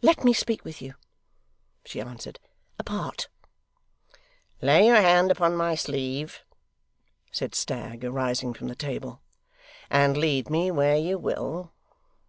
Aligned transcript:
'Let 0.00 0.24
me 0.24 0.32
speak 0.32 0.64
with 0.64 0.82
you,' 0.82 0.94
she 1.84 2.00
answered, 2.00 2.40
'apart.' 2.80 3.28
'Lay 4.60 4.86
your 4.88 4.96
hand 5.00 5.30
upon 5.30 5.54
my 5.54 5.76
sleeve,' 5.76 6.42
said 7.30 7.54
Stagg, 7.54 8.04
arising 8.04 8.54
from 8.54 8.66
the 8.66 8.74
table; 8.74 9.20
'and 9.88 10.16
lead 10.16 10.50
me 10.50 10.72
where 10.72 10.96
you 10.96 11.16
will. 11.16 11.72